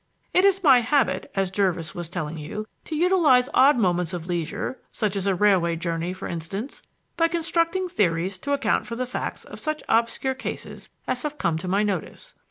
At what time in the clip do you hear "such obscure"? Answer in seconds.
9.59-10.33